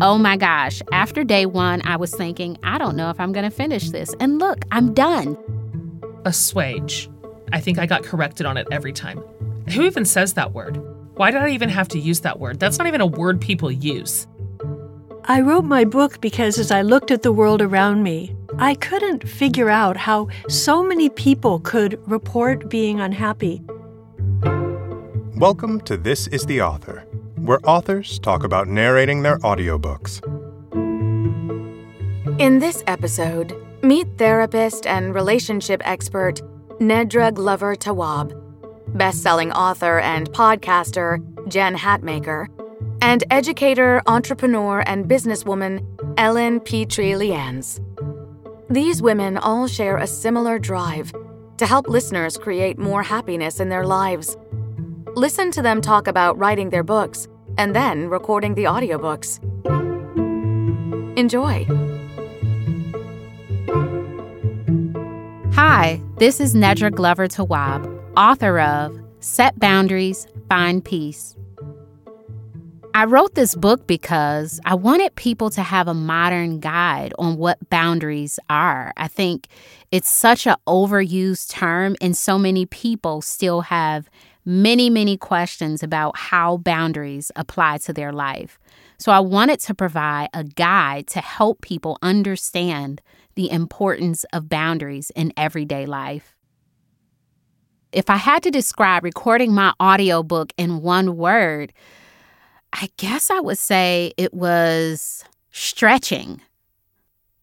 [0.00, 3.44] oh my gosh, after day one, I was thinking, I don't know if I'm going
[3.44, 4.14] to finish this.
[4.20, 5.36] And look, I'm done.
[6.24, 7.10] Assuage.
[7.52, 9.18] I think I got corrected on it every time.
[9.70, 10.80] Who even says that word?
[11.16, 12.60] Why did I even have to use that word?
[12.60, 14.26] That's not even a word people use.
[15.24, 19.28] I wrote my book because as I looked at the world around me, I couldn't
[19.28, 23.62] figure out how so many people could report being unhappy.
[25.36, 27.04] Welcome to This is the Author,
[27.48, 30.20] where authors talk about narrating their audiobooks.
[32.38, 36.42] In this episode, meet therapist and relationship expert
[36.78, 38.34] Nedra Glover Tawwab,
[38.98, 42.48] best-selling author and podcaster Jen Hatmaker,
[43.00, 45.82] and educator, entrepreneur, and businesswoman
[46.18, 47.80] Ellen Petry Leanse.
[48.68, 51.14] These women all share a similar drive
[51.56, 54.36] to help listeners create more happiness in their lives.
[55.14, 57.26] Listen to them talk about writing their books
[57.58, 59.40] and then recording the audiobooks.
[61.18, 61.66] Enjoy.
[65.54, 67.84] Hi, this is Nedra Glover Tawwab,
[68.16, 71.34] author of Set Boundaries, Find Peace.
[72.94, 77.70] I wrote this book because I wanted people to have a modern guide on what
[77.70, 78.92] boundaries are.
[78.96, 79.48] I think
[79.90, 84.08] it's such an overused term, and so many people still have
[84.48, 88.58] many, many questions about how boundaries apply to their life.
[88.98, 93.02] So I wanted to provide a guide to help people understand
[93.34, 96.34] the importance of boundaries in everyday life.
[97.92, 101.74] If I had to describe recording my audiobook in one word,
[102.72, 106.40] I guess I would say it was stretching.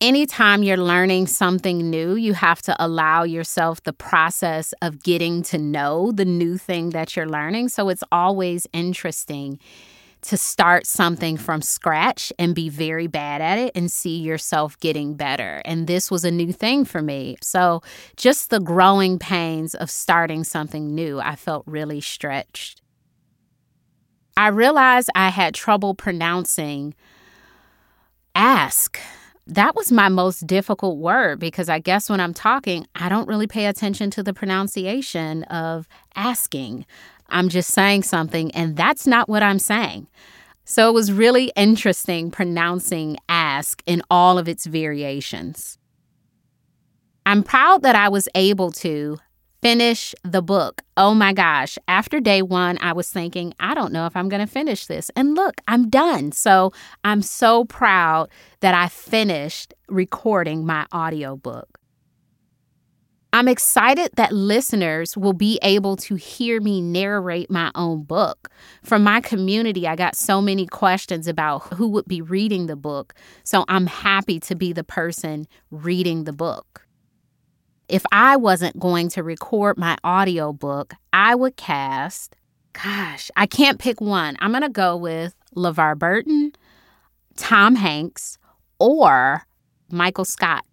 [0.00, 5.58] Anytime you're learning something new, you have to allow yourself the process of getting to
[5.58, 7.68] know the new thing that you're learning.
[7.68, 9.58] So it's always interesting
[10.22, 15.14] to start something from scratch and be very bad at it and see yourself getting
[15.14, 15.60] better.
[15.64, 17.36] And this was a new thing for me.
[17.42, 17.82] So,
[18.16, 22.80] just the growing pains of starting something new, I felt really stretched.
[24.36, 26.94] I realized I had trouble pronouncing
[28.34, 28.98] ask.
[29.46, 33.46] That was my most difficult word because I guess when I'm talking, I don't really
[33.46, 36.86] pay attention to the pronunciation of asking.
[37.28, 40.06] I'm just saying something, and that's not what I'm saying.
[40.64, 45.76] So it was really interesting pronouncing ask in all of its variations.
[47.26, 49.18] I'm proud that I was able to
[49.64, 50.82] finish the book.
[50.98, 51.78] Oh my gosh.
[51.88, 55.10] After day one, I was thinking, I don't know if I'm going to finish this.
[55.16, 56.32] And look, I'm done.
[56.32, 56.70] So
[57.02, 58.28] I'm so proud
[58.60, 61.78] that I finished recording my audiobook.
[63.32, 68.50] I'm excited that listeners will be able to hear me narrate my own book.
[68.82, 73.14] From my community, I got so many questions about who would be reading the book.
[73.44, 76.84] So I'm happy to be the person reading the book.
[77.88, 82.34] If I wasn't going to record my audiobook, I would cast,
[82.72, 84.36] gosh, I can't pick one.
[84.40, 86.52] I'm going to go with LeVar Burton,
[87.36, 88.38] Tom Hanks,
[88.78, 89.42] or
[89.90, 90.64] Michael Scott.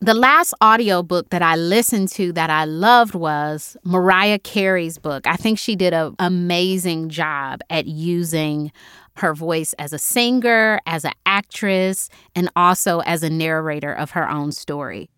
[0.00, 5.26] The last audiobook that I listened to that I loved was Mariah Carey's book.
[5.26, 8.70] I think she did an amazing job at using
[9.16, 14.28] her voice as a singer, as an actress, and also as a narrator of her
[14.28, 15.08] own story.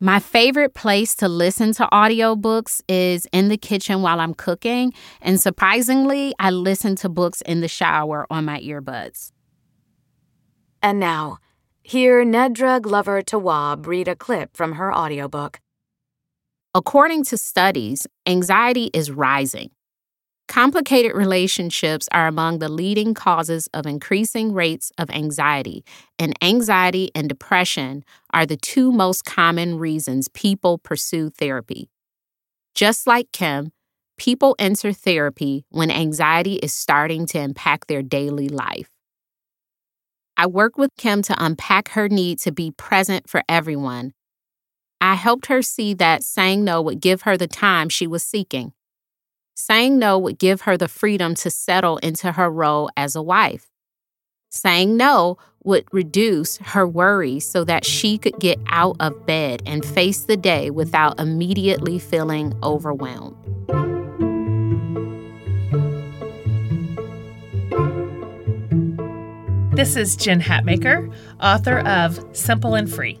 [0.00, 5.40] My favorite place to listen to audiobooks is in the kitchen while I'm cooking, and
[5.40, 9.32] surprisingly, I listen to books in the shower on my earbuds.
[10.80, 11.38] And now,
[11.82, 15.58] Hear Nedra Glover Tawwab read a clip from her audiobook.
[16.74, 19.70] According to studies, anxiety is rising.
[20.48, 25.84] Complicated relationships are among the leading causes of increasing rates of anxiety,
[26.18, 31.90] and anxiety and depression are the two most common reasons people pursue therapy.
[32.74, 33.72] Just like Kim,
[34.16, 38.88] people enter therapy when anxiety is starting to impact their daily life.
[40.38, 44.14] I worked with Kim to unpack her need to be present for everyone.
[44.98, 48.72] I helped her see that saying no would give her the time she was seeking.
[49.60, 53.66] Saying no would give her the freedom to settle into her role as a wife.
[54.50, 59.84] Saying no would reduce her worries so that she could get out of bed and
[59.84, 63.34] face the day without immediately feeling overwhelmed.
[69.76, 71.12] This is Jen Hatmaker,
[71.42, 73.18] author of Simple and Free.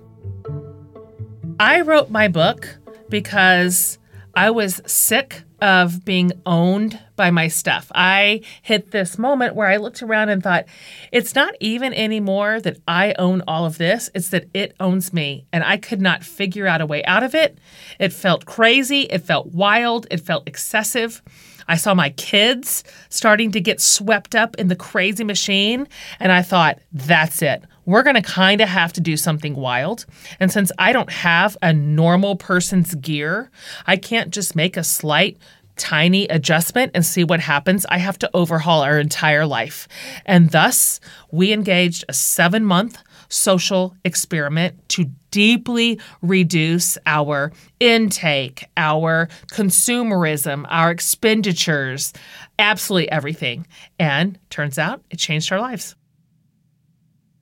[1.58, 3.98] I wrote my book because
[4.36, 7.90] I was sick of being owned by my stuff.
[7.94, 10.66] I hit this moment where I looked around and thought,
[11.10, 15.46] it's not even anymore that I own all of this, it's that it owns me.
[15.52, 17.58] And I could not figure out a way out of it.
[17.98, 21.22] It felt crazy, it felt wild, it felt excessive.
[21.68, 25.86] I saw my kids starting to get swept up in the crazy machine,
[26.18, 27.62] and I thought, that's it.
[27.88, 30.04] We're going to kind of have to do something wild.
[30.38, 33.50] And since I don't have a normal person's gear,
[33.86, 35.38] I can't just make a slight
[35.76, 37.86] tiny adjustment and see what happens.
[37.88, 39.88] I have to overhaul our entire life.
[40.26, 41.00] And thus,
[41.32, 42.98] we engaged a seven month
[43.30, 52.12] social experiment to deeply reduce our intake, our consumerism, our expenditures,
[52.58, 53.66] absolutely everything.
[53.98, 55.94] And turns out it changed our lives.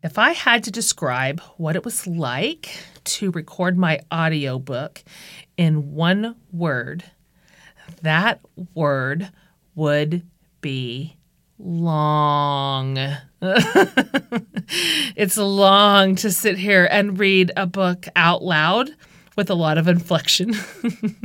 [0.06, 2.70] If I had to describe what it was like
[3.02, 5.02] to record my audiobook
[5.56, 7.02] in one word,
[8.02, 8.38] that
[8.72, 9.32] word
[9.74, 10.22] would
[10.60, 11.16] be
[11.58, 12.96] long.
[15.16, 18.92] it's long to sit here and read a book out loud
[19.34, 20.54] with a lot of inflection.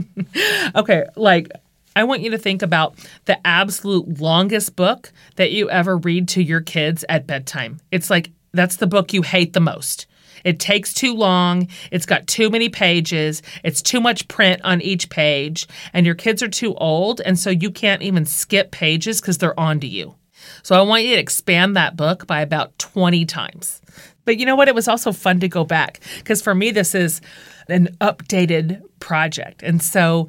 [0.75, 1.51] okay, like
[1.95, 2.95] I want you to think about
[3.25, 7.79] the absolute longest book that you ever read to your kids at bedtime.
[7.91, 10.07] It's like that's the book you hate the most.
[10.44, 11.68] It takes too long.
[11.92, 13.42] It's got too many pages.
[13.63, 15.68] It's too much print on each page.
[15.94, 17.21] And your kids are too old.
[17.21, 20.15] And so you can't even skip pages because they're on to you.
[20.63, 23.81] So I want you to expand that book by about 20 times.
[24.25, 24.68] But you know what?
[24.68, 27.21] It was also fun to go back because for me, this is
[27.68, 29.63] an updated project.
[29.63, 30.27] And so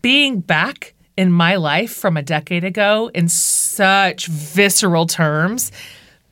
[0.00, 5.70] being back in my life from a decade ago in such visceral terms,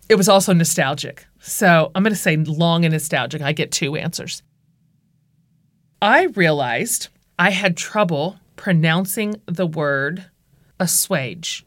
[0.09, 1.27] it was also nostalgic.
[1.41, 3.43] So I'm going to say long and nostalgic.
[3.43, 4.43] I get two answers.
[6.03, 7.09] I realized
[7.39, 10.27] I had trouble pronouncing the word
[10.79, 11.65] assuage.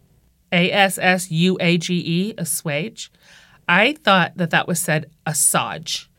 [0.51, 3.11] A S S U A G E, assuage.
[3.67, 6.09] I thought that that was said assuage.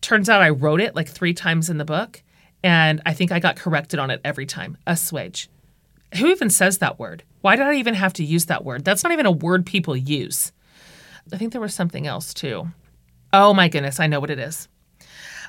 [0.00, 2.22] Turns out I wrote it like three times in the book,
[2.62, 4.78] and I think I got corrected on it every time.
[4.86, 5.48] Assuage.
[6.18, 7.24] Who even says that word?
[7.40, 8.84] Why did I even have to use that word?
[8.84, 10.52] That's not even a word people use.
[11.32, 12.68] I think there was something else too.
[13.32, 14.68] Oh my goodness, I know what it is.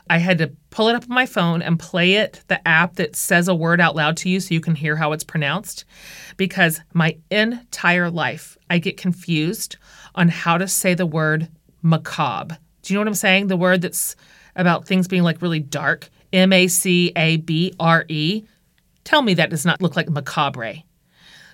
[0.09, 3.15] I had to pull it up on my phone and play it, the app that
[3.15, 5.85] says a word out loud to you so you can hear how it's pronounced.
[6.35, 9.77] Because my entire life, I get confused
[10.15, 11.47] on how to say the word
[11.81, 12.57] macabre.
[12.81, 13.47] Do you know what I'm saying?
[13.47, 14.15] The word that's
[14.55, 18.43] about things being like really dark M A C A B R E.
[19.03, 20.83] Tell me that does not look like macabre.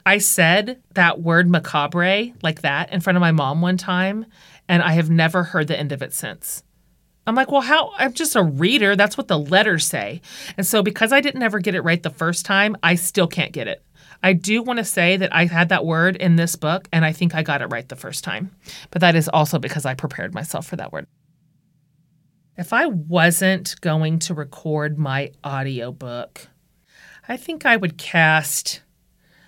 [0.05, 4.25] I said that word macabre like that in front of my mom one time,
[4.69, 6.63] and I have never heard the end of it since.
[7.27, 7.91] I'm like, well, how?
[7.97, 8.95] I'm just a reader.
[8.95, 10.21] That's what the letters say.
[10.55, 13.51] And so, because I didn't ever get it right the first time, I still can't
[13.51, 13.83] get it.
[14.23, 17.11] I do want to say that I had that word in this book, and I
[17.11, 18.51] think I got it right the first time.
[18.91, 21.07] But that is also because I prepared myself for that word.
[22.57, 26.47] If I wasn't going to record my audiobook,
[27.27, 28.81] I think I would cast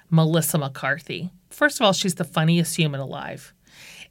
[0.10, 1.32] Melissa McCarthy.
[1.50, 3.54] First of all, she's the funniest human alive.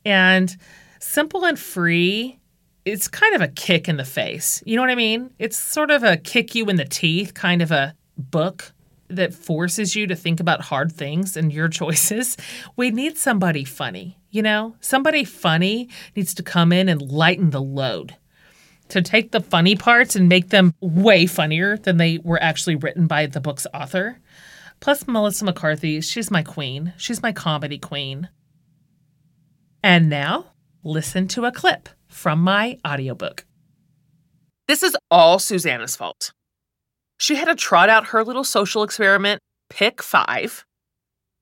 [0.05, 0.55] And
[1.01, 2.41] simple and free
[2.85, 4.63] it's kind of a kick in the face.
[4.65, 5.31] You know what I mean?
[5.39, 8.73] It's sort of a kick you in the teeth kind of a book
[9.09, 12.37] that forces you to think about hard things and your choices.
[12.77, 14.77] We need somebody funny, you know?
[14.81, 18.17] Somebody funny needs to come in and lighten the load.
[18.89, 23.07] To take the funny parts and make them way funnier than they were actually written
[23.07, 24.19] by the book's author.
[24.81, 26.93] Plus, Melissa McCarthy, she's my queen.
[26.97, 28.29] She's my comedy queen.
[29.83, 30.47] And now,
[30.83, 33.45] listen to a clip from my audiobook.
[34.69, 36.33] This is all Susanna's fault.
[37.19, 40.65] She had to trot out her little social experiment, Pick Five,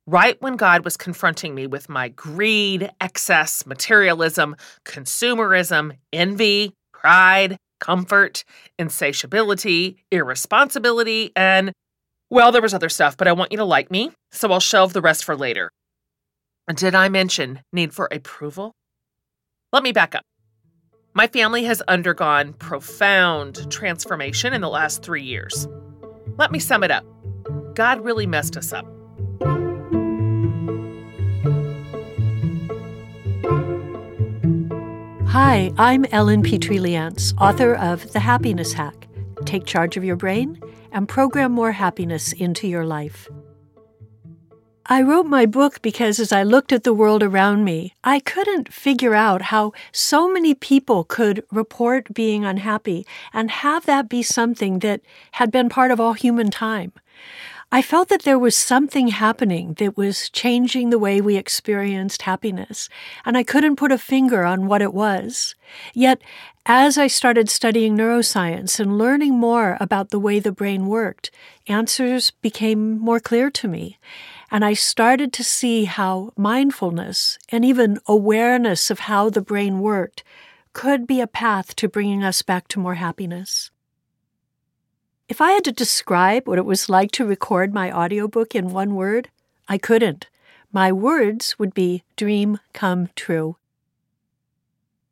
[0.06, 8.44] right when God was confronting me with my greed, excess, materialism, consumerism, envy, pride, comfort,
[8.78, 11.72] insatiability, irresponsibility, and
[12.30, 14.92] well, there was other stuff, but I want you to like me, so I'll shelve
[14.92, 15.70] the rest for later.
[16.74, 18.72] Did I mention need for approval?
[19.72, 20.24] Let me back up.
[21.14, 25.68] My family has undergone profound transformation in the last three years.
[26.36, 27.04] Let me sum it up
[27.78, 28.84] God really messed us up.
[35.28, 39.06] Hi, I'm Ellen Petry Leanse, author of The Happiness Hack.
[39.44, 40.60] Take charge of your brain
[40.90, 43.28] and program more happiness into your life.
[44.90, 48.72] I wrote my book because as I looked at the world around me, I couldn't
[48.72, 54.78] figure out how so many people could report being unhappy and have that be something
[54.78, 55.02] that
[55.32, 56.92] had been part of all human time.
[57.70, 62.88] I felt that there was something happening that was changing the way we experienced happiness,
[63.26, 65.54] and I couldn't put a finger on what it was.
[65.92, 66.22] Yet,
[66.64, 71.30] as I started studying neuroscience and learning more about the way the brain worked,
[71.66, 73.98] answers became more clear to me.
[74.50, 80.24] And I started to see how mindfulness and even awareness of how the brain worked
[80.72, 83.70] could be a path to bringing us back to more happiness.
[85.28, 88.94] If I had to describe what it was like to record my audiobook in one
[88.94, 89.28] word,
[89.68, 90.28] I couldn't.
[90.72, 93.56] My words would be dream come true.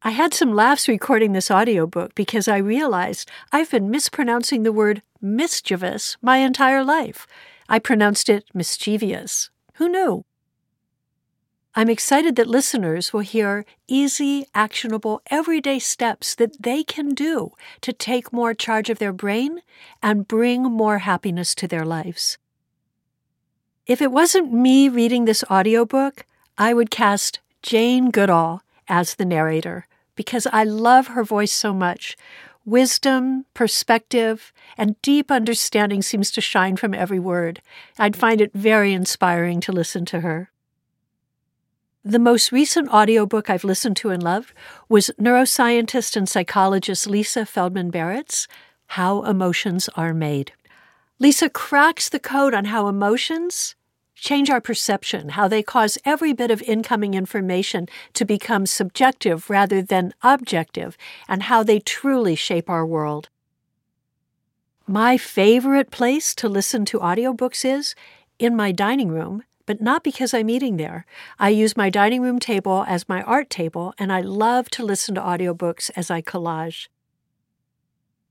[0.02, 5.02] I had some laughs recording this audiobook because I realized I've been mispronouncing the word
[5.21, 7.26] mischievous my entire life.
[7.68, 9.50] I pronounced it mischievous.
[9.75, 10.25] Who knew?
[11.78, 17.92] I'm excited that listeners will hear easy, actionable, everyday steps that they can do to
[17.92, 19.61] take more charge of their brain
[20.02, 22.38] and bring more happiness to their lives.
[23.87, 26.25] If it wasn't me reading this audiobook,
[26.56, 32.16] I would cast Jane Goodall as the narrator because I love her voice so much.
[32.66, 37.62] Wisdom, perspective, and deep understanding seems to shine from every word.
[37.96, 40.50] I'd find it very inspiring to listen to her.
[42.04, 44.52] The most recent audiobook I've listened to and loved
[44.88, 48.49] was neuroscientist and psychologist Lisa Feldman Barrett's
[48.88, 50.50] How Emotions Are Made.
[51.20, 53.75] Lisa cracks the code on how emotions
[54.16, 59.80] change our perception, how they cause every bit of incoming information to become subjective rather
[59.80, 60.96] than objective,
[61.28, 63.28] and how they truly shape our world.
[64.88, 67.94] My favorite place to listen to audiobooks is
[68.38, 71.04] in my dining room but not because I'm eating there.
[71.38, 75.16] I use my dining room table as my art table, and I love to listen
[75.16, 76.87] to audiobooks as I collage.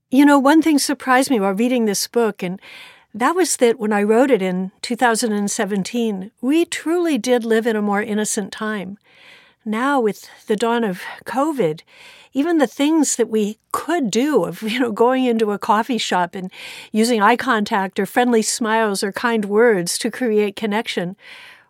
[0.09, 2.59] You know, one thing surprised me while reading this book, and
[3.15, 7.81] that was that when I wrote it in 2017, we truly did live in a
[7.81, 8.97] more innocent time.
[9.63, 11.81] Now, with the dawn of COVID,
[12.33, 16.35] even the things that we could do of you know going into a coffee shop
[16.35, 16.51] and
[16.91, 21.15] using eye contact or friendly smiles or kind words to create connection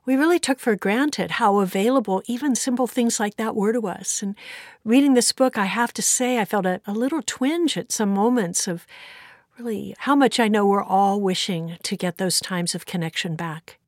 [0.06, 4.22] we really took for granted how available even simple things like that were to us
[4.22, 4.36] and
[4.84, 8.10] reading this book i have to say i felt a, a little twinge at some
[8.10, 8.86] moments of
[9.58, 13.80] really how much i know we're all wishing to get those times of connection back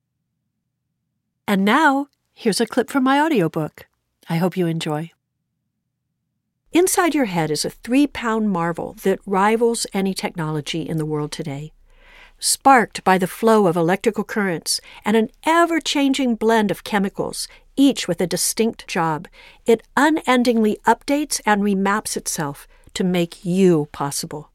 [1.47, 3.87] and now here's a clip from my audiobook
[4.29, 5.11] i hope you enjoy
[6.73, 11.31] Inside your head is a three pound marvel that rivals any technology in the world
[11.31, 11.71] today.
[12.39, 18.07] Sparked by the flow of electrical currents and an ever changing blend of chemicals, each
[18.07, 19.27] with a distinct job,
[19.65, 24.51] it unendingly updates and remaps itself to make you possible.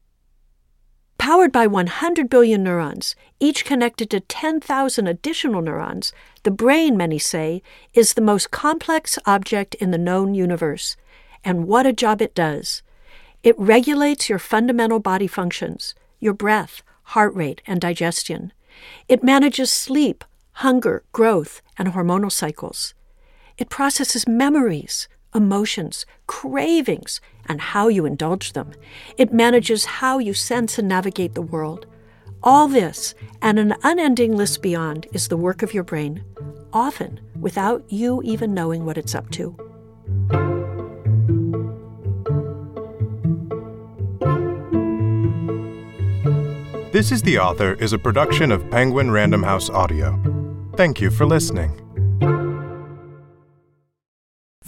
[1.23, 6.11] Powered by 100 billion neurons, each connected to 10,000 additional neurons,
[6.43, 7.61] the brain, many say,
[7.93, 10.97] is the most complex object in the known universe
[11.41, 12.83] and what a job it does.
[13.41, 16.83] It regulates your fundamental body functions, your breath,
[17.15, 18.51] heart rate, and digestion.
[19.07, 22.93] It manages sleep, hunger, growth, and hormonal cycles.
[23.57, 28.71] It processes memories, emotions, cravings, and how you indulge them.
[29.17, 31.85] It manages how you sense and navigate the world.
[32.41, 36.23] All this and an unending list beyond is the work of your brain,
[36.71, 39.55] often without you even knowing what it's up to.
[46.91, 50.21] This is the Author is a production of Penguin Random House Audio.
[50.75, 51.82] Thank you for listening.